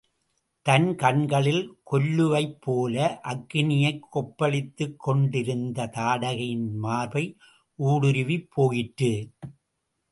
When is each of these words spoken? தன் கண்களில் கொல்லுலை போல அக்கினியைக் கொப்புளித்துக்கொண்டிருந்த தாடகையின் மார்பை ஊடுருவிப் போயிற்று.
தன் 0.65 0.95
கண்களில் 0.95 1.77
கொல்லுலை 1.91 2.57
போல 2.59 3.19
அக்கினியைக் 3.23 4.07
கொப்புளித்துக்கொண்டிருந்த 4.11 5.87
தாடகையின் 5.97 6.67
மார்பை 6.77 7.25
ஊடுருவிப் 7.79 8.49
போயிற்று. 8.49 9.13